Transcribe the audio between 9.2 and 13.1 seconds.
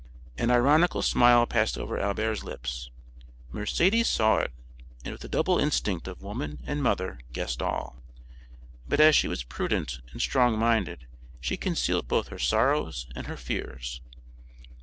was prudent and strong minded she concealed both her sorrows